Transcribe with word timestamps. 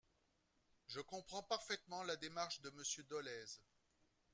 Je 0.87 0.99
comprends 0.99 1.43
parfaitement 1.43 2.01
la 2.01 2.15
démarche 2.15 2.59
de 2.61 2.71
Monsieur 2.71 3.03
Dolez. 3.03 3.61